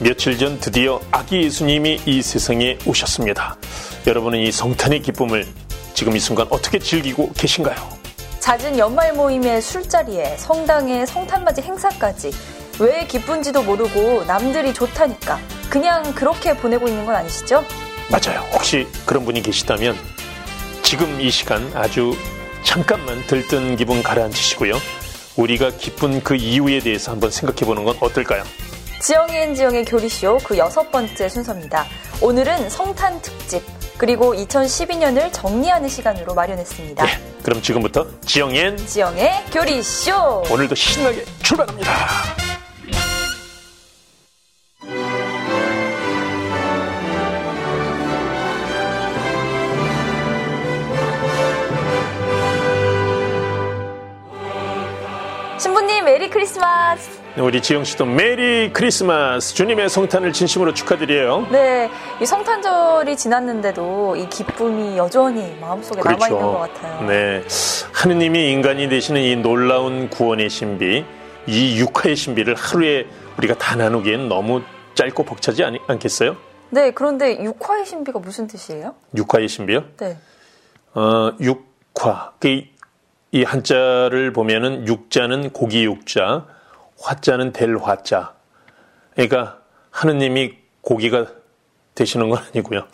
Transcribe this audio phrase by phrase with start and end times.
[0.00, 3.56] 며칠 전 드디어 아기 예수님이 이 세상에 오셨습니다.
[4.06, 5.44] 여러분은 이 성탄의 기쁨을
[5.92, 7.76] 지금 이 순간 어떻게 즐기고 계신가요?
[8.38, 12.30] 잦은 연말 모임의 술자리에 성당의 성탄맞이 행사까지
[12.78, 17.64] 왜 기쁜지도 모르고 남들이 좋다니까 그냥 그렇게 보내고 있는 건 아니시죠?
[18.08, 18.40] 맞아요.
[18.52, 19.96] 혹시 그런 분이 계시다면
[20.82, 22.16] 지금 이 시간 아주
[22.62, 24.74] 잠깐만 들뜬 기분 가라앉히시고요.
[25.34, 28.44] 우리가 기쁜 그 이유에 대해서 한번 생각해 보는 건 어떨까요?
[29.00, 31.86] 지영앤 지영의 교리쇼 그 여섯 번째 순서입니다.
[32.20, 33.62] 오늘은 성탄 특집
[33.96, 37.06] 그리고 2012년을 정리하는 시간으로 마련했습니다.
[37.06, 41.92] 예, 그럼 지금부터 지영앤 지영의 교리쇼 오늘도 신나게 출발합니다.
[55.58, 61.46] 신부님 메리 크리스마스 우리 지영 씨도 메리 크리스마스 주님의 성탄을 진심으로 축하드려요.
[61.52, 61.88] 네,
[62.20, 67.06] 이 성탄절이 지났는데도 이 기쁨이 여전히 마음속에 남아 있는 것 같아요.
[67.06, 67.44] 네.
[67.92, 71.04] 하느님이 인간이 되시는 이 놀라운 구원의 신비,
[71.46, 73.06] 이 육화의 신비를 하루에
[73.38, 74.62] 우리가 다 나누기엔 너무
[74.94, 76.36] 짧고 벅차지 않, 않겠어요?
[76.70, 78.94] 네, 그런데 육화의 신비가 무슨 뜻이에요?
[79.16, 79.84] 육화의 신비요?
[79.98, 80.16] 네.
[80.94, 82.32] 어, 육화.
[82.40, 82.62] 그,
[83.30, 86.46] 이 한자를 보면은 육자는 고기 육자,
[87.00, 88.34] 화자는 될 화자.
[89.14, 89.60] 그러니까
[89.90, 91.26] 하느님이 고기가
[91.94, 92.86] 되시는 건 아니고요.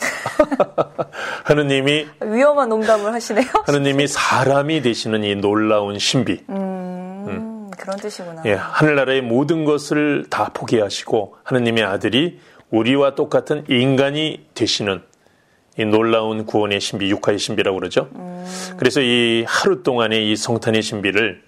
[1.44, 3.46] 하느님이 위험한 농담을 하시네요.
[3.66, 6.44] 하느님이 사람이 되시는 이 놀라운 신비.
[6.48, 6.54] 음,
[7.28, 7.70] 음.
[7.76, 8.42] 그런 뜻이구나.
[8.46, 15.02] 예, 하늘나라의 모든 것을 다 포기하시고 하느님의 아들이 우리와 똑같은 인간이 되시는
[15.78, 18.08] 이 놀라운 구원의 신비, 육화의 신비라고 그러죠.
[18.14, 18.46] 음.
[18.78, 21.42] 그래서 이 하루 동안의 이 성탄의 신비를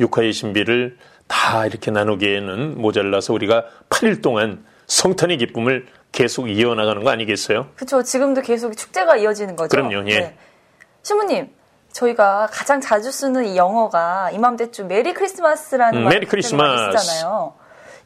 [0.00, 7.68] 육화의 신비를 다 이렇게 나누기에는 모자라서 우리가 8일 동안 성탄의 기쁨을 계속 이어나가는 거 아니겠어요?
[7.76, 8.02] 그렇죠.
[8.02, 9.70] 지금도 계속 축제가 이어지는 거죠.
[9.70, 10.08] 그럼요.
[10.10, 10.18] 예.
[10.20, 10.36] 네.
[11.02, 11.50] 신부님,
[11.92, 17.54] 저희가 가장 자주 쓰는 이 영어가 이맘때쯤 메리 크리스마스라는 음, 메리 크리스마스 쓰잖아요.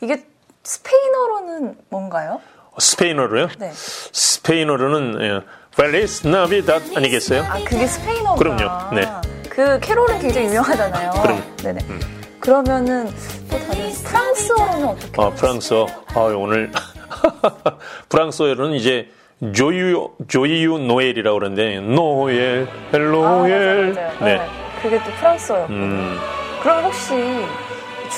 [0.00, 0.24] 이게
[0.62, 2.40] 스페인어로는 뭔가요?
[2.78, 3.48] 스페인어로요?
[3.58, 3.72] 네.
[3.74, 5.40] 스페인어로는 예,
[5.76, 7.42] Feliz Navidad 아니겠어요?
[7.42, 8.36] 아, 그게 스페인어구나.
[8.36, 8.94] 그럼요.
[8.94, 9.06] 네.
[9.48, 11.10] 그 캐롤은 굉장히 유명하잖아요.
[11.22, 11.56] 그럼.
[11.62, 11.80] 네네.
[11.88, 12.17] 음.
[12.48, 13.10] 그러면은
[13.50, 15.22] 또 다른 프랑스어는 어떻게?
[15.22, 15.86] 아 프랑스어.
[16.14, 16.72] 아 오늘
[18.08, 19.10] 프랑스어로는 이제
[19.54, 23.52] Joyeux Joyeux Noël이라고 그러는데 Noël Noël.
[23.92, 24.24] 아, 맞아, 맞아.
[24.24, 24.38] 네.
[24.38, 24.48] 네.
[24.80, 25.66] 그게 또 프랑스어요.
[25.68, 26.18] 음.
[26.62, 27.12] 그럼 혹시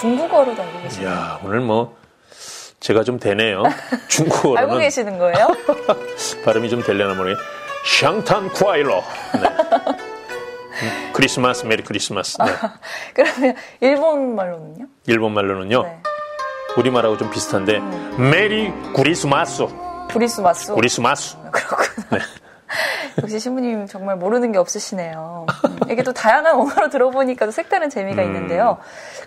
[0.01, 1.13] 중국어로도 알고 계시나요?
[1.13, 1.97] 야 오늘 뭐
[2.79, 3.65] 제가 좀 되네요.
[4.07, 5.49] 중국어로는 알고 계시는 거예요?
[6.45, 7.37] 발음이 좀 되려나 모르겠.
[7.85, 9.03] 圣诞快乐.
[9.43, 10.10] 네.
[11.13, 12.39] 크리스마스 Merry Christmas.
[12.39, 12.45] 네.
[13.15, 14.87] 그러면 일본 말로는요?
[15.07, 15.83] 일본 말로는요.
[15.83, 16.03] 네.
[16.77, 18.31] 우리 말하고 좀 비슷한데 음.
[18.31, 19.67] メリー クリスマス.
[20.11, 20.73] クリスマス.
[20.73, 21.37] クリスマス.
[21.51, 22.07] 그렇구나.
[22.13, 22.19] 네.
[23.23, 25.47] 역시 신부님 정말 모르는 게 없으시네요.
[25.65, 28.27] 음, 이게 또 다양한 언어로 들어보니까 또 색다른 재미가 음.
[28.29, 28.79] 있는데요.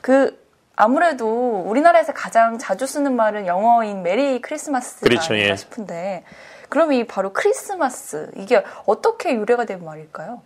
[0.02, 0.42] 그
[0.75, 5.56] 아무래도 우리나라에서 가장 자주 쓰는 말은 영어인 메리 크리스마스가 그렇죠, 예.
[5.56, 6.24] 싶은데
[6.69, 10.42] 그럼 이 바로 크리스마스 이게 어떻게 유래가 된 말일까요?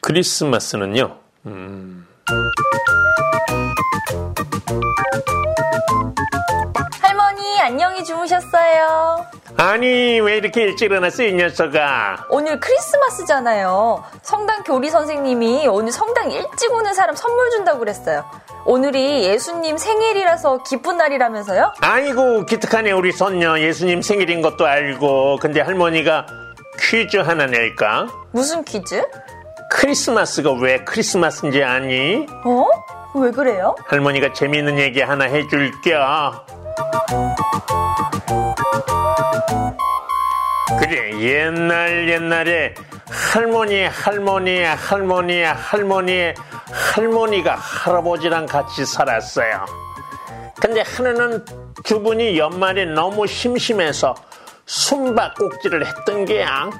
[0.00, 1.16] 크리스마스는요.
[1.46, 2.06] 음...
[7.00, 9.26] 할머니 안녕히 주무셨어요.
[9.56, 12.26] 아니 왜 이렇게 일찍 일어났어 이 녀석아.
[12.30, 14.04] 오늘 크리스마스잖아요.
[14.22, 18.24] 성당 교리 선생님이 오늘 성당 일찍 오는 사람 선물 준다고 그랬어요.
[18.66, 21.72] 오늘이 예수님 생일이라서 기쁜 날이라면서요?
[21.80, 26.26] 아이고 기특하네 우리 손녀 예수님 생일인 것도 알고 근데 할머니가
[26.78, 28.06] 퀴즈 하나 낼까?
[28.30, 29.02] 무슨 퀴즈?
[29.70, 32.26] 크리스마스가 왜 크리스마스인지 아니?
[32.44, 32.66] 어?
[33.14, 33.74] 왜 그래요?
[33.86, 36.46] 할머니가 재미있는 얘기 하나 해줄게요.
[40.78, 42.74] 그래 옛날 옛날에
[43.08, 46.34] 할머니 할머니 할머니 할머니
[46.70, 49.64] 할머니가 할아버지랑 같이 살았어요.
[50.60, 51.44] 근데 하루는
[51.84, 54.14] 두 분이 연말에 너무 심심해서
[54.66, 56.70] 숨바꼭질을 했던 게야.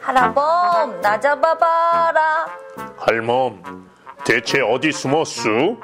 [0.00, 2.46] 할아범 나 잡아봐라
[2.96, 3.62] 할멈
[4.24, 5.76] 대체 어디 숨었수?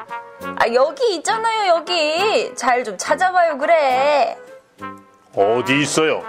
[0.56, 4.36] 아 여기 있잖아요 여기 잘 좀 찾아봐요 그래
[5.34, 6.22] 어디 있어요?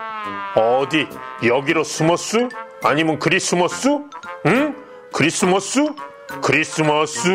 [0.56, 1.08] 어디
[1.46, 2.50] 여기로 숨었수?
[2.84, 4.10] 아니면 그리 숨었수?
[4.48, 4.76] 응?
[5.14, 5.96] 그리 숨었수?
[6.42, 7.30] 크리스마스?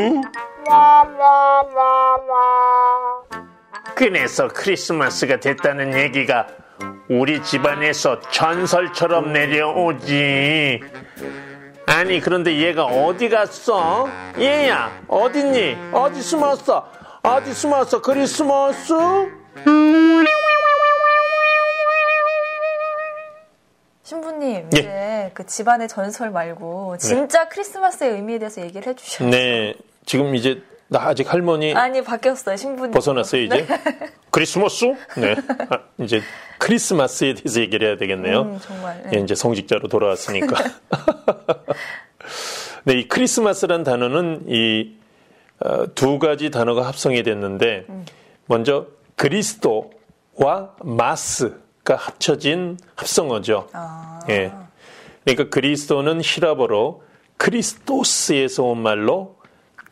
[3.95, 6.47] 그래서 크리스마스가 됐다는 얘기가
[7.11, 10.81] 우리 집안에서 전설처럼 내려오지.
[11.87, 14.09] 아니 그런데 얘가 어디 갔어?
[14.39, 15.77] 얘야 어딨니?
[15.93, 16.89] 어디 숨었어?
[17.25, 18.01] 어디 숨었어?
[18.01, 19.27] 그리 숨었어?
[24.05, 24.79] 신부님 예.
[24.79, 29.25] 이제 그 집안의 전설 말고 진짜 크리스마스의 의미에 대해서 얘기를 해주셔.
[29.25, 29.75] 네
[30.07, 32.91] 지금 이제 나 아직 할머니 아니 바뀌었어요 신부님.
[32.91, 33.65] 벗어났어요 이제?
[34.31, 34.87] 크리스마스?
[35.17, 35.37] 네
[35.71, 36.21] 아, 이제
[36.59, 38.43] 크리스마스에 대해서 얘기를 해야 되겠네요.
[38.43, 39.03] 음, 정말.
[39.07, 39.21] 예, 네.
[39.23, 40.57] 이제 성직자로 돌아왔으니까.
[42.85, 47.87] 네, 이 크리스마스란 단어는 이두 가지 단어가 합성이 됐는데
[48.47, 53.69] 먼저 그리스도와 마스가 합쳐진 합성어죠.
[53.73, 54.21] 아.
[54.29, 54.53] 예.
[55.25, 57.05] 그러니까 그리스도는 히라버로
[57.37, 59.37] 크리스토스에서 온 말로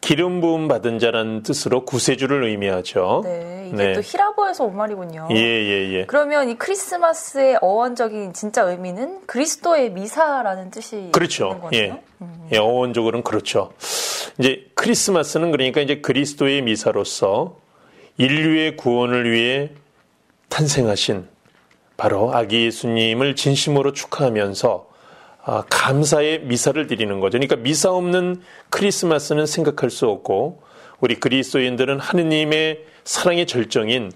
[0.01, 3.23] 기름 부음 받은 자라는 뜻으로 구세주를 의미하죠.
[3.25, 5.29] 네, 이게 또 히라보에서 온 말이군요.
[5.33, 6.07] 예, 예, 예.
[6.07, 11.49] 그러면 이 크리스마스의 어원적인 진짜 의미는 그리스도의 미사라는 뜻이 그렇죠.
[11.49, 11.83] 있는 거네요.
[11.83, 12.03] 예.
[12.53, 13.73] 예, 어원적으로는 그렇죠.
[14.39, 17.57] 이제 크리스마스는 그러니까 이제 그리스도의 미사로서
[18.19, 19.71] 인류의 구원을 위해
[20.49, 21.29] 탄생하신
[21.97, 24.88] 바로 아기 예수님을 진심으로 축하하면서 아,
[25.71, 27.39] 감사의 미사를 드리는 거죠.
[27.39, 30.63] 그러니까 미사 없는 크리스마스는 생각할 수 없고
[31.01, 34.13] 우리 그리스도인들은 하느님의 사랑의 절정인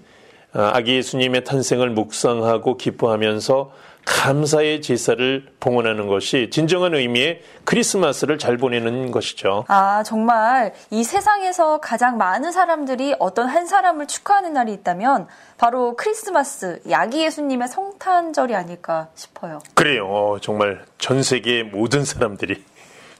[0.53, 3.71] 아, 아기 예수님의 탄생을 묵상하고 기뻐하면서
[4.05, 9.63] 감사의 제사를 봉헌하는 것이 진정한 의미의 크리스마스를 잘 보내는 것이죠.
[9.67, 15.27] 아, 정말 이 세상에서 가장 많은 사람들이 어떤 한 사람을 축하하는 날이 있다면
[15.57, 19.59] 바로 크리스마스, 야기 예수님의 성탄절이 아닐까 싶어요.
[19.73, 20.07] 그래요.
[20.07, 22.63] 어, 정말 전 세계 모든 사람들이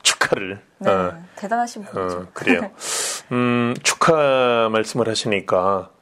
[0.03, 0.59] 축하를.
[0.79, 2.17] 네, 어, 대단하신 분이죠.
[2.17, 2.69] 어, 그래요.
[3.31, 5.92] 음, 축하 말씀을 하시니까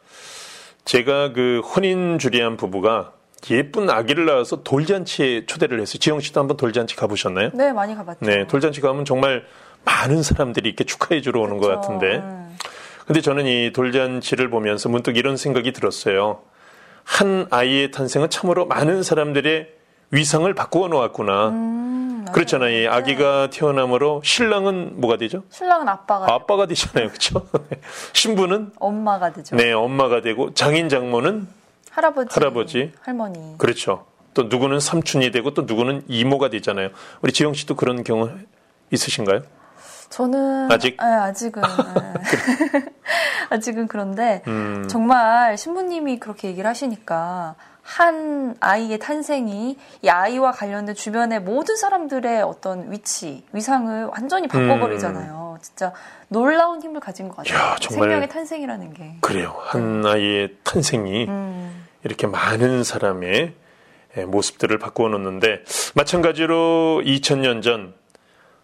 [0.86, 3.13] 제가 그 혼인 주례한 부부가
[3.50, 6.00] 예쁜 아기를 낳아서 돌잔치에 초대를 했어요.
[6.00, 7.51] 지영 씨도 한번 돌잔치 가보셨나요?
[7.54, 8.25] 네, 많이 가봤죠.
[8.25, 9.44] 네, 돌잔치 가면 정말
[9.83, 11.81] 많은 사람들이 이렇게 축하해 주러 오는 것 그쵸.
[11.81, 12.18] 같은데.
[12.18, 12.57] 음.
[13.06, 16.42] 근데 저는 이 돌잔치를 보면서 문득 이런 생각이 들었어요.
[17.04, 19.69] 한 아이의 탄생은 참으로 많은 사람들의
[20.12, 21.50] 위상을 바꾸어 놓았구나.
[21.50, 21.90] 음.
[22.31, 22.81] 그렇잖아요.
[22.81, 25.44] 이 아기가 태어남으로 신랑은 뭐가 되죠?
[25.50, 27.10] 신랑은 아빠가 아빠가 되잖아요.
[27.10, 27.48] 그렇죠?
[28.13, 29.56] 신부는 엄마가 되죠.
[29.56, 31.48] 네, 엄마가 되고 장인 장모는
[31.89, 32.94] 할아버지, 할아버지.
[33.01, 33.57] 할머니.
[33.57, 34.06] 그렇죠.
[34.33, 36.89] 또 누구는 삼촌이 되고 또 누구는 이모가 되잖아요.
[37.22, 38.30] 우리 지영 씨도 그런 경우
[38.92, 39.42] 있으신가요?
[40.10, 40.98] 저는 아직?
[40.98, 42.86] 네, 아직은 네.
[43.50, 44.88] 아직은 그런데 음.
[44.89, 47.56] 정말 신부님이 그렇게 얘기를 하시니까
[47.97, 55.57] 한 아이의 탄생이 이 아이와 관련된 주변의 모든 사람들의 어떤 위치, 위상을 완전히 바꿔버리잖아요.
[55.61, 55.91] 진짜
[56.29, 57.53] 놀라운 힘을 가진 것 같아요.
[57.57, 57.59] 음.
[57.71, 58.07] 야, 정말.
[58.09, 59.15] 생명의 탄생이라는 게.
[59.21, 59.55] 그래요.
[59.59, 63.53] 한 아이의 탄생이 음, 이렇게 많은 사람의
[64.17, 65.63] 예, 모습들을 바꾸어 놓는데
[65.95, 68.01] 마찬가지로 2000년 전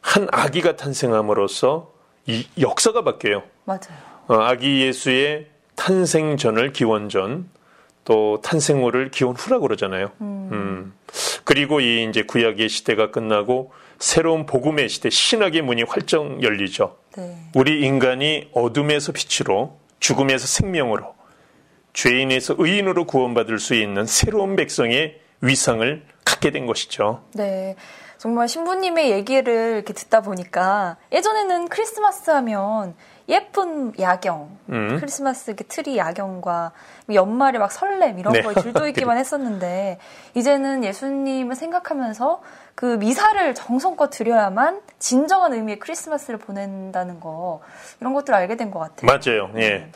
[0.01, 1.91] 한 아기가 탄생함으로써
[2.27, 3.43] 이 역사가 바뀌어요.
[3.65, 3.81] 맞아요.
[4.27, 7.49] 어, 아기 예수의 탄생 전을 기원전
[8.07, 10.11] 또 탄생후를 기원 후라고 그러잖아요.
[10.21, 10.93] 음.
[11.43, 16.95] 그리고 이 이제 구약의 시대가 끝나고 새로운 복음의 시대 신학의 문이 활짝 열리죠.
[17.17, 17.35] 네.
[17.53, 21.15] 우리 인간이 어둠에서 빛으로 죽음에서 생명으로
[21.91, 27.23] 죄인에서 의인으로 구원받을 수 있는 새로운 백성의 위상을 갖게 된 것이죠.
[27.33, 27.75] 네.
[28.17, 32.95] 정말 신부님의 얘기를 이렇게 듣다 보니까 예전에는 크리스마스 하면
[33.29, 34.97] 예쁜 야경, 음.
[34.99, 36.71] 크리스마스 이렇게 트리 야경과
[37.13, 38.41] 연말에 막 설렘 이런 네.
[38.41, 39.97] 거에 들떠있기만 했었는데
[40.35, 42.41] 이제는 예수님을 생각하면서
[42.75, 47.61] 그 미사를 정성껏 드려야만 진정한 의미의 크리스마스를 보낸다는 거
[47.99, 49.05] 이런 것들을 알게 된 것 같아요.
[49.05, 49.51] 맞아요.
[49.57, 49.89] 예.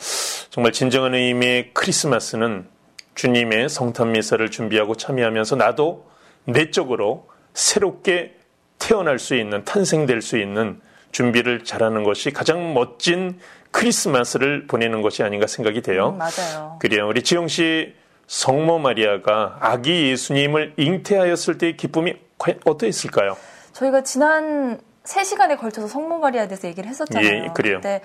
[0.50, 2.66] 정말 진정한 의미의 크리스마스는
[3.14, 6.06] 주님의 성탄 미사를 준비하고 참여하면서 나도
[6.44, 8.36] 내적으로 새롭게
[8.78, 10.80] 태어날 수 있는 탄생될 수 있는
[11.12, 13.38] 준비를 잘하는 것이 가장 멋진
[13.70, 16.10] 크리스마스를 보내는 것이 아닌가 생각이 돼요.
[16.10, 16.78] 음, 맞아요.
[16.80, 17.06] 그래요.
[17.08, 17.94] 우리 지영 씨
[18.26, 23.36] 성모 마리아가 아기 예수님을 잉태하였을 때의 기쁨이 과연 어떠했을까요?
[23.72, 27.44] 저희가 지난 3시간에 걸쳐서 성모 마리아에 대해서 얘기를 했었잖아요.
[27.44, 27.76] 예, 그래요.
[27.76, 28.00] 그때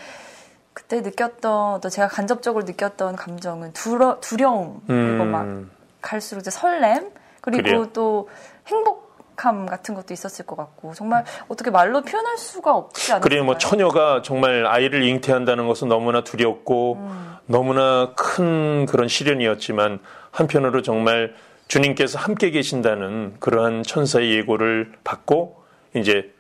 [0.74, 5.32] 그때 느꼈던 또 제가 간접적으로 느꼈던 감정은 두려, 두려움 그리고 음.
[5.32, 7.10] 막 갈수록 이제 설렘
[7.42, 7.90] 그리고 그래요.
[7.94, 8.30] 또
[8.68, 9.07] 행복
[9.38, 13.22] 감 같은 것도 있었을 것 같고 정말 어떻게 말로 표현할 수가 없지 않을까요?
[13.22, 13.46] 그래요.
[13.46, 17.36] 뭐 처녀가 정말 아이를 잉태한다는 것은 너무나 두렵고 음.
[17.46, 20.00] 너무나 큰 그런 시련이었지만
[20.32, 21.36] 한편으로 정말
[21.68, 25.64] 주님께서 함께 계신다는 그러한 천사의 예고를 받고
[25.96, 26.34] 이제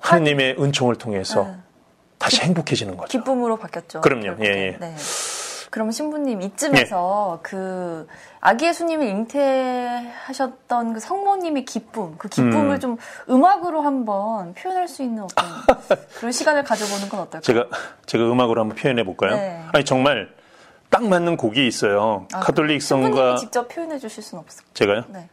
[0.00, 1.56] 하느님의 은총을 통해서 네.
[2.18, 3.18] 다시 행복해지는 거죠.
[3.18, 4.00] 기쁨으로 바뀌었죠.
[4.00, 4.36] 그럼요.
[4.44, 4.76] 예, 예.
[4.80, 4.94] 네.
[5.74, 7.50] 그럼 신부님 이쯤에서 네.
[7.50, 8.06] 그
[8.38, 12.78] 아기 예수님을 잉태하셨던 그 성모님의 기쁨, 그 기쁨을 음.
[12.78, 12.96] 좀
[13.28, 15.44] 음악으로 한번 표현할 수 있는 어떤
[16.14, 17.40] 그런 시간을 가져보는 건 어떨까요?
[17.40, 17.66] 제가
[18.06, 19.34] 제가 음악으로 한번 표현해 볼까요?
[19.34, 19.64] 네.
[19.72, 20.32] 아니 정말
[20.90, 22.28] 딱 맞는 곡이 있어요.
[22.32, 24.74] 아, 카톨릭성과 직접 표현해 주실 수는 없을까요?
[24.74, 25.04] 제가요?
[25.10, 25.28] 네.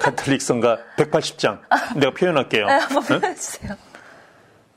[0.00, 1.60] 카톨릭 성가 180장.
[1.94, 2.66] 내가 표현할게요.
[2.66, 3.76] 네, 한번 표현해 주세요.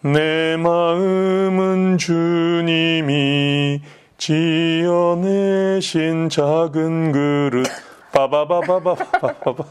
[0.02, 3.82] 내 마음은 주님이
[4.18, 7.66] 지어내신 작은 그릇.
[8.12, 9.64] 빠바바바바바바.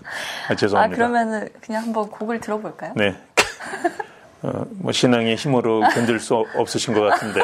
[0.49, 0.81] 아, 죄송합니다.
[0.81, 2.93] 아, 그러면은 그냥 한번 곡을 들어볼까요?
[2.97, 3.17] 네.
[4.43, 7.41] 어, 뭐 신앙의 힘으로 견딜 수 없으신 것 같은데.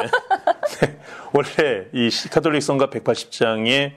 [0.81, 0.97] 네.
[1.33, 3.93] 원래 이 카톨릭 성가 180장의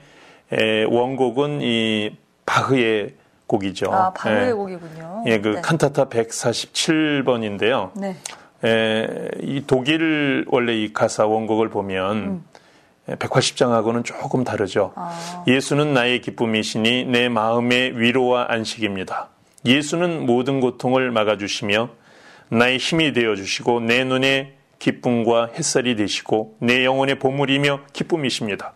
[0.88, 2.16] 원곡은 이
[2.46, 3.14] 바흐의
[3.46, 3.92] 곡이죠.
[3.92, 4.52] 아, 바흐의 예.
[4.52, 5.24] 곡이군요.
[5.26, 5.60] 예, 그 네.
[5.60, 7.90] 칸타타 147번인데요.
[7.94, 8.16] 네.
[8.66, 12.44] 에, 이 독일 원래 이 가사 원곡을 보면 음.
[13.08, 14.92] 180장하고는 조금 다르죠.
[14.96, 15.44] 아.
[15.46, 19.28] 예수는 나의 기쁨이시니 내 마음의 위로와 안식입니다.
[19.64, 21.90] 예수는 모든 고통을 막아주시며
[22.48, 28.74] 나의 힘이 되어주시고 내 눈에 기쁨과 햇살이 되시고 내 영혼의 보물이며 기쁨이십니다.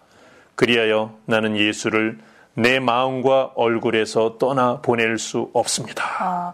[0.54, 2.18] 그리하여 나는 예수를
[2.54, 6.04] 내 마음과 얼굴에서 떠나 보낼 수 없습니다.
[6.18, 6.52] 아,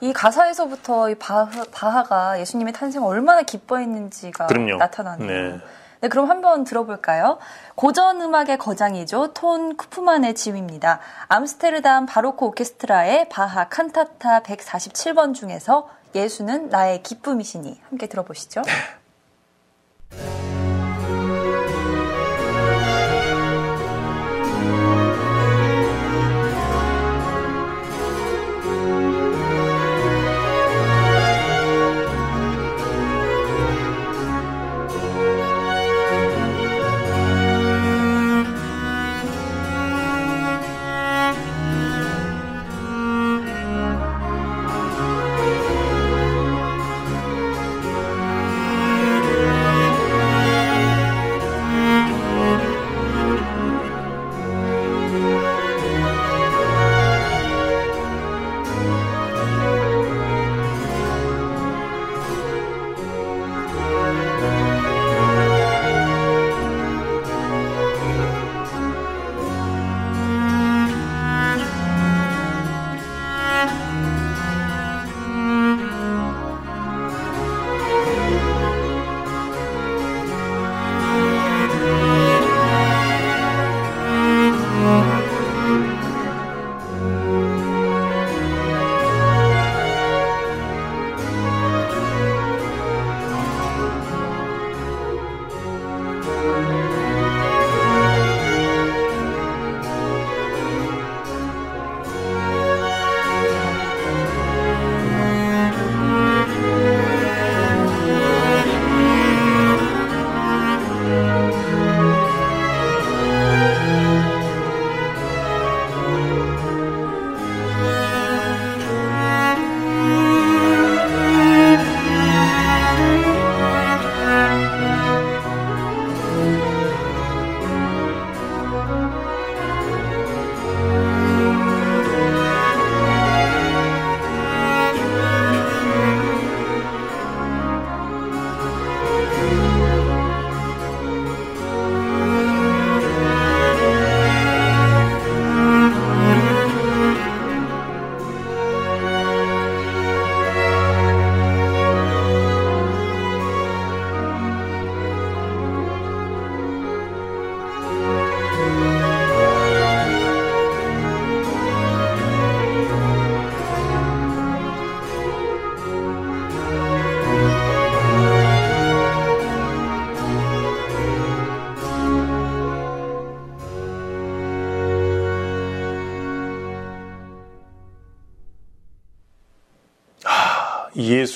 [0.00, 4.76] 이 가사에서부터 이 바하, 바하 가 예수님의 탄생을 얼마나 기뻐했는지가 그럼요.
[4.76, 5.26] 나타나네요.
[5.26, 5.60] 네.
[6.00, 7.38] 네, 그럼 한번 들어볼까요?
[7.76, 9.32] 고전 음악의 거장이죠.
[9.32, 11.00] 톤 쿠프만의 지휘입니다.
[11.28, 18.62] 암스테르담 바로크 오케스트라의 바하 칸타타 147번 중에서 예수는 나의 기쁨이시니 함께 들어보시죠.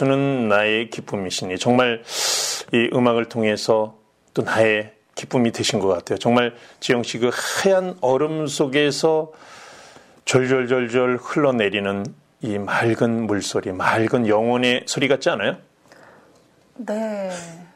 [0.02, 2.02] 예수는 나의 기쁨이시니 정말
[2.73, 3.97] 이 음악을 통해서
[4.35, 6.19] 또 나의 기쁨이 되신 것 같아요.
[6.19, 9.33] 정말 지영 씨 그 하얀 얼음 속에서
[10.25, 12.07] 졸졸졸졸 흘러내리는
[12.43, 15.57] 이 맑은 물소리, 맑은 영혼의 소리 같지 않아요?
[16.76, 17.31] 네.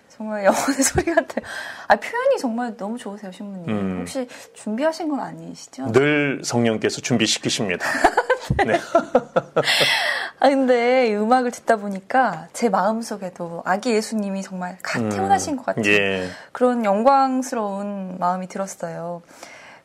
[0.09, 1.45] 정말 영혼의 소리 같아요.
[1.89, 3.69] 아, 표현이 정말 너무 좋으세요, 신부님.
[3.69, 3.99] 음.
[4.01, 5.91] 혹시 준비하신 건 아니시죠?
[5.91, 7.85] 늘 성령께서 준비시키십니다.
[8.65, 8.79] 네.
[10.43, 15.65] 아 근데 이 음악을 듣다 보니까 제 마음속에도 아기 예수님이 정말 갓 음, 태어나신 것
[15.65, 16.29] 같은 예.
[16.51, 19.23] 그런 영광스러운 마음이 들었어요.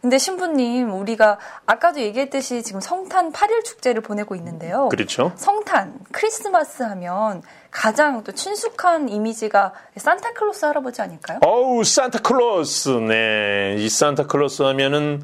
[0.02, 1.38] 근데 신부님, 우리가
[1.68, 4.90] 아까도 얘기했듯이 지금 성탄 8일 축제를 보내고 있는데요.
[4.90, 5.32] 그렇죠.
[5.36, 7.44] 성탄, 크리스마스 하면
[7.78, 11.38] 가장 또 친숙한 이미지가 산타클로스 할아버지 아닐까요?
[11.46, 12.90] 어우, 산타클로스.
[13.08, 13.76] 네.
[13.78, 15.22] 이 산타클로스 하면은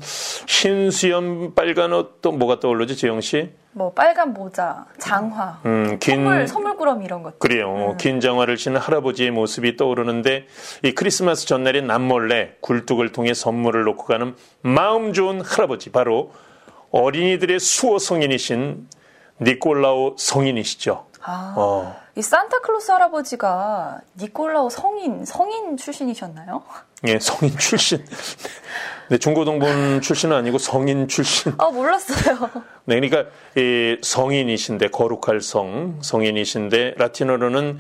[0.48, 3.50] 흰 수염 빨간 옷 또 뭐가 떠오르지, 재영 씨?
[3.72, 7.40] 뭐 빨간 모자, 장화, 음, 긴 선물, 선물꾸러미 이런 것.
[7.40, 7.98] 그래요.
[8.00, 10.46] 긴 장화를 신은 할아버지의 모습이 떠오르는데
[10.84, 16.32] 이 크리스마스 전날에 남몰래 굴뚝을 통해 선물을 놓고 가는 마음 좋은 할아버지 바로
[16.92, 18.88] 어린이들의 수호 성인이신
[19.42, 21.08] 니콜라오 성인이시죠.
[21.26, 21.96] 아, 어.
[22.16, 26.64] 이 산타클로스 할아버지가 니콜라오 성인, 성인 출신이셨나요?
[27.08, 28.06] 예, 성인 출신.
[29.10, 31.54] 네, 중고등본 출신은 아니고 성인 출신.
[31.58, 32.50] 아, 몰랐어요.
[32.86, 37.80] 네, 그러니까 이 성인이신데 거룩할 성, 성인이신데 라틴어로는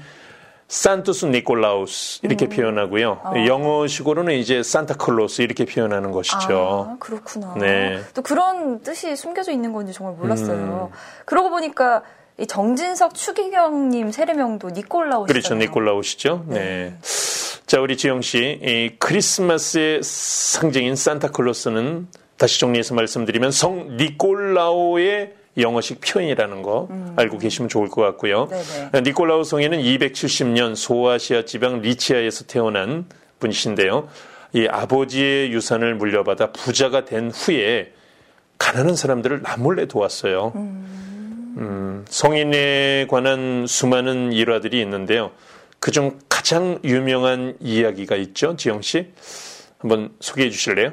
[0.69, 3.21] 산투스 니콜라우스 이렇게 표현하고요.
[3.47, 6.87] 영어식으로는 이제 산타클로스 이렇게 표현하는 것이죠.
[6.89, 7.55] 아, 그렇구나.
[7.59, 8.01] 네.
[8.13, 10.89] 또 그런 뜻이 숨겨져 있는 건지 정말 몰랐어요.
[11.25, 12.01] 그러고 보니까
[12.39, 15.31] 이 정진석 추기경님 세례명도 니콜라우스.
[15.31, 15.55] 그렇죠.
[15.55, 16.45] 니콜라우시죠.
[16.47, 16.95] 네.
[17.67, 26.63] 자, 우리 지영 씨, 이 크리스마스의 상징인 산타클로스는 다시 정리해서 말씀드리면 성 니콜라오의 영어식 표현이라는
[26.63, 28.47] 거 알고 계시면 좋을 것 같고요.
[28.91, 29.01] 네네.
[29.01, 33.05] 니콜라오 성에는 270년 소아시아 지방 리치아에서 태어난
[33.39, 34.09] 분이신데요.
[34.53, 37.91] 이 아버지의 유산을 물려받아 부자가 된 후에
[38.57, 40.53] 가난한 사람들을 남몰래 도왔어요.
[40.55, 41.02] 음,
[42.07, 45.31] 성인에 관한 수많은 일화들이 있는데요.
[45.79, 49.13] 그중 가장 유명한 이야기가 있죠, 지영 씨.
[49.79, 50.91] 한번 소개해 주실래요?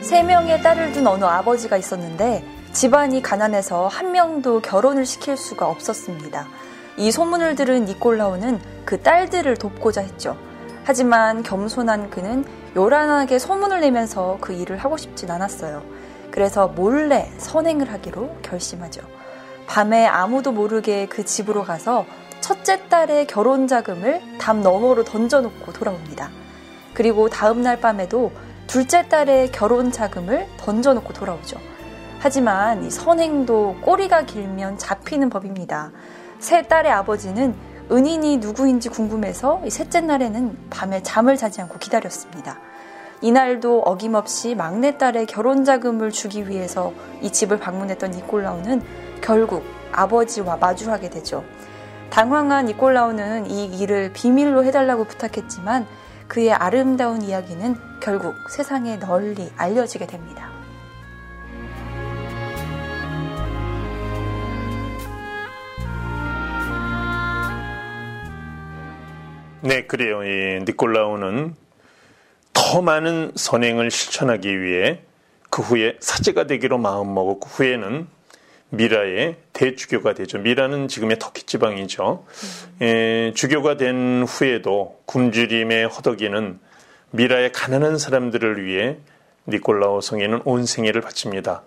[0.00, 6.46] 세 명의 딸을 둔 어느 아버지가 있었는데 집안이 가난해서 한 명도 결혼을 시킬 수가 없었습니다.
[6.96, 10.36] 이 소문을 들은 니콜라오는 그 딸들을 돕고자 했죠.
[10.84, 12.44] 하지만 겸손한 그는
[12.76, 15.82] 요란하게 소문을 내면서 그 일을 하고 싶진 않았어요.
[16.30, 19.02] 그래서 몰래 선행을 하기로 결심하죠.
[19.66, 22.06] 밤에 아무도 모르게 그 집으로 가서
[22.40, 26.30] 첫째 딸의 결혼 자금을 담 너머로 던져놓고 돌아옵니다.
[26.94, 28.32] 그리고 다음 날 밤에도
[28.66, 31.58] 둘째 딸의 결혼 자금을 던져놓고 돌아오죠.
[32.20, 35.92] 하지만 이 선행도 꼬리가 길면 잡히는 법입니다.
[36.40, 37.54] 세 딸의 아버지는
[37.90, 42.58] 은인이 누구인지 궁금해서 이 셋째 날에는 밤에 잠을 자지 않고 기다렸습니다.
[43.20, 48.82] 이날도 어김없이 막내딸의 결혼 자금을 주기 위해서 이 집을 방문했던 니콜라우는
[49.20, 51.44] 결국 아버지와 마주하게 되죠.
[52.10, 55.86] 당황한 니콜라우는 이 일을 비밀로 해달라고 부탁했지만
[56.26, 60.47] 그의 아름다운 이야기는 결국 세상에 널리 알려지게 됩니다.
[69.60, 70.22] 네, 그래요.
[70.22, 71.54] 이 니콜라오는
[72.52, 75.00] 더 많은 선행을 실천하기 위해
[75.50, 78.06] 그 후에 사제가 되기로 마음먹었고 그 후에는
[78.70, 80.38] 미라의 대주교가 되죠.
[80.38, 82.24] 미라는 지금의 터키 지방이죠.
[82.82, 86.60] 에, 주교가 된 후에도 굶주림에 허덕이는
[87.10, 88.98] 미라의 가난한 사람들을 위해
[89.48, 91.62] 니콜라오 성에는 온 생애를 바칩니다.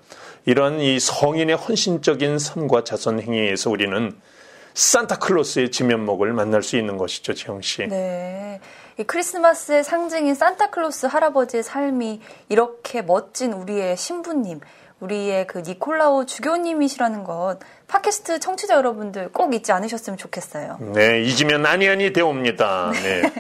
[0.46, 4.16] 이러한 이 성인의 헌신적인 삶과 자선 행위에서 우리는
[4.74, 7.88] 산타클로스의 지면목을 만날 수 있는 것이죠, 지영 씨.
[7.88, 8.60] 네.
[8.98, 14.60] 이 크리스마스의 상징인 산타클로스 할아버지의 삶이 이렇게 멋진 우리의 신부님,
[15.00, 17.58] 우리의 그 니콜라오 주교님이시라는 것
[17.88, 20.78] 팟캐스트 청취자 여러분들 꼭 잊지 않으셨으면 좋겠어요.
[20.94, 22.92] 네, 잊으면 아니 아니 되옵니다.
[23.02, 23.34] 네.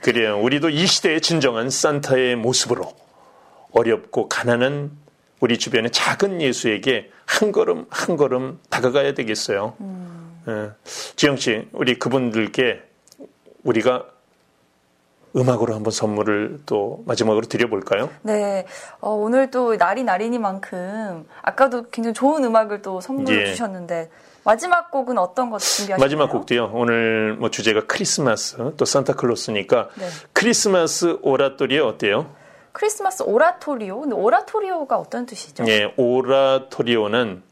[0.00, 0.38] 그래요.
[0.40, 2.92] 우리도 이 시대의 진정한 산타의 모습으로
[3.72, 4.90] 어렵고 가난한
[5.40, 9.74] 우리 주변의 작은 예수에게 한 걸음 한 걸음 다가가야 되겠어요.
[9.80, 10.09] 예.
[11.16, 12.82] 지영 씨, 우리 그분들께
[13.64, 14.06] 우리가
[15.36, 18.10] 음악으로 한번 선물을 또 마지막으로 드려볼까요?
[18.22, 18.66] 네.
[19.00, 23.46] 어, 오늘 또 날이 날이니만큼 아까도 굉장히 좋은 음악을 또 선물을 예.
[23.46, 24.10] 주셨는데
[24.44, 26.04] 마지막 곡은 어떤 것 준비하셨나요?
[26.04, 26.72] 마지막 곡도요.
[26.74, 30.06] 오늘 뭐 주제가 크리스마스 또 산타클로스니까 네.
[30.32, 32.34] 크리스마스 오라토리에 어때요?
[32.72, 34.00] 크리스마스 오라토리오.
[34.00, 35.64] 근데 오라토리오가 어떤 뜻이죠?
[35.68, 37.49] 예, 오라토리오는 이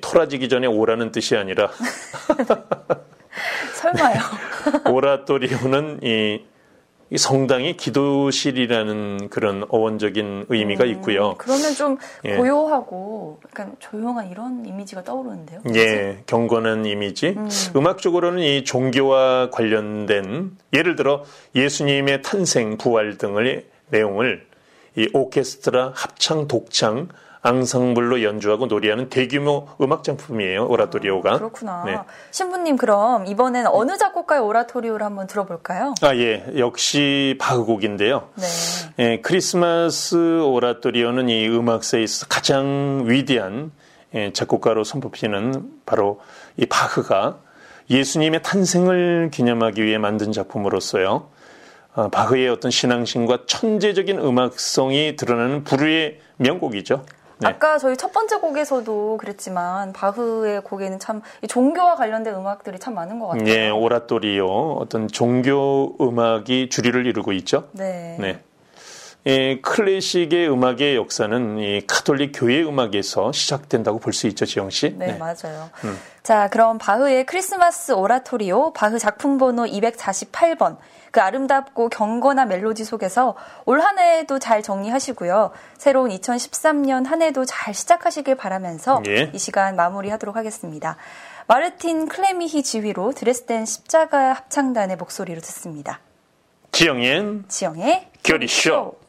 [0.00, 1.70] 토라지기 전에 오라는 뜻이 아니라
[3.74, 4.20] 설마요.
[4.90, 6.44] 오라토리오는 이
[7.14, 11.34] 성당이 기도실이라는 그런 어원적인 의미가 음, 있고요.
[11.36, 12.36] 그러면 좀 예.
[12.36, 15.60] 고요하고 약간 조용한 이런 이미지가 떠오르는데요.
[15.74, 17.34] 예, 경건한 이미지.
[17.36, 17.86] 음.
[17.86, 24.46] 악적으로는이 종교와 관련된 예를 들어 예수님의 탄생, 부활 등의 내용을
[24.96, 27.08] 이 오케스트라, 합창, 독창,
[27.42, 30.66] 앙상블로 연주하고 노래하는 대규모 음악 작품이에요.
[30.68, 31.32] 오라토리오가.
[31.34, 31.82] 아, 그렇구나.
[31.84, 31.98] 네.
[32.30, 35.94] 신부님 그럼 이번에는 어느 작곡가의 오라토리오를 한번 들어볼까요?
[36.02, 38.28] 아 예, 역시 바흐곡인데요.
[38.36, 38.46] 네.
[39.00, 43.72] 예, 크리스마스 오라토리오는 이 음악사에 있어 가장 위대한
[44.14, 46.20] 예, 작곡가로 손꼽히는 바로
[46.56, 47.38] 이 바흐가
[47.90, 51.28] 예수님의 탄생을 기념하기 위해 만든 작품으로서요.
[51.94, 57.04] 아, 바흐의 어떤 신앙심과 천재적인 음악성이 드러나는 불후의 명곡이죠.
[57.42, 57.48] 네.
[57.48, 63.28] 아까 저희 첫 번째 곡에서도 그랬지만 바흐의 곡에는 참 종교와 관련된 음악들이 참 많은 것
[63.28, 63.44] 같아요.
[63.44, 67.68] 네, 오라토리오 어떤 종교 음악이 주류를 이루고 있죠.
[67.72, 68.16] 네.
[68.18, 68.40] 네.
[69.24, 74.94] 이 클래식의 음악의 역사는 이 카톨릭 교회 음악에서 시작된다고 볼 수 있죠, 지영 씨.
[74.98, 75.18] 네, 네.
[75.18, 75.70] 맞아요.
[75.84, 75.96] 음.
[76.24, 80.76] 자, 그럼 바흐의 크리스마스 오라토리오 바흐 작품 번호 248번
[81.12, 85.52] 그 아름답고 경건한 멜로디 속에서 올 한 해도 잘 정리하시고요.
[85.78, 89.30] 새로운 2013년 한 해도 잘 시작하시길 바라면서 예.
[89.32, 90.96] 이 시간 마무리하도록 하겠습니다.
[91.46, 96.00] 마르틴 클레미히 지휘로 드레스덴 십자가 합창단의 목소리로 듣습니다.
[96.72, 99.01] 지영의 지영의 교리쇼.